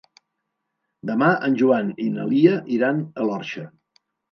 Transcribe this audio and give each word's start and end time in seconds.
Demà 1.09 1.27
en 1.49 1.59
Joan 1.61 1.93
i 2.07 2.09
na 2.17 2.27
Lia 2.33 2.57
iran 2.81 3.07
a 3.23 3.31
l'Orxa. 3.31 3.71